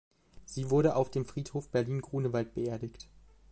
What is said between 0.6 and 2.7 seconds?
wurde auf dem Friedhof Berlin-Grunewald